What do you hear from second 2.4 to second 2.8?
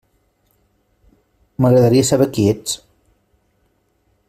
ets.